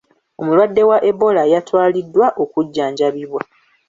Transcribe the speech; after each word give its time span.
Omulwadde 0.39 0.81
wa 0.89 0.97
Ebola 1.09 1.43
yatwaliddwa 1.53 2.27
okujjanjabibwa. 2.43 3.41